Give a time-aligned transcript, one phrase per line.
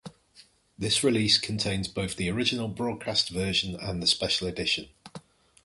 [0.79, 4.89] This release contains both the original broadcast version and the special edition.